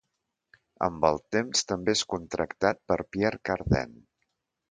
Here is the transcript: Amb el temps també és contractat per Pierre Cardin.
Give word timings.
Amb 0.85 1.03
el 1.09 1.19
temps 1.35 1.61
també 1.73 1.95
és 1.99 2.03
contractat 2.15 2.81
per 2.93 2.99
Pierre 3.17 3.43
Cardin. 3.51 3.93